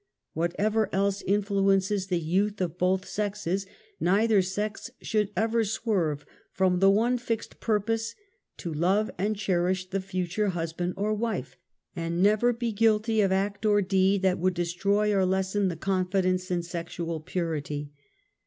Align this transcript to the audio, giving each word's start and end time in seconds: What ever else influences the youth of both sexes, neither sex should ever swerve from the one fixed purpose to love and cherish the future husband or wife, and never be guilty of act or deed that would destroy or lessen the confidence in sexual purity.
What 0.33 0.55
ever 0.57 0.89
else 0.91 1.21
influences 1.21 2.07
the 2.07 2.17
youth 2.19 2.59
of 2.59 2.79
both 2.79 3.07
sexes, 3.07 3.67
neither 3.99 4.41
sex 4.41 4.89
should 4.99 5.29
ever 5.37 5.63
swerve 5.63 6.25
from 6.51 6.79
the 6.79 6.89
one 6.89 7.19
fixed 7.19 7.59
purpose 7.59 8.15
to 8.57 8.73
love 8.73 9.11
and 9.19 9.35
cherish 9.35 9.91
the 9.91 10.01
future 10.01 10.47
husband 10.47 10.95
or 10.97 11.13
wife, 11.13 11.55
and 11.95 12.19
never 12.23 12.51
be 12.51 12.71
guilty 12.71 13.21
of 13.21 13.31
act 13.31 13.63
or 13.63 13.79
deed 13.83 14.23
that 14.23 14.39
would 14.39 14.55
destroy 14.55 15.13
or 15.15 15.23
lessen 15.23 15.67
the 15.67 15.75
confidence 15.77 16.49
in 16.49 16.63
sexual 16.63 17.19
purity. 17.19 17.91